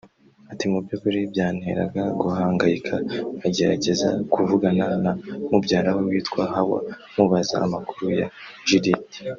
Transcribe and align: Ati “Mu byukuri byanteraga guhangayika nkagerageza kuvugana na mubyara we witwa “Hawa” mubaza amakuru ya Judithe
Ati 0.51 0.65
“Mu 0.71 0.77
byukuri 0.83 1.19
byanteraga 1.31 2.03
guhangayika 2.21 2.95
nkagerageza 3.37 4.09
kuvugana 4.33 4.85
na 5.03 5.11
mubyara 5.49 5.89
we 5.97 6.01
witwa 6.09 6.41
“Hawa” 6.53 6.79
mubaza 7.15 7.55
amakuru 7.67 8.05
ya 8.21 8.27
Judithe 8.67 9.19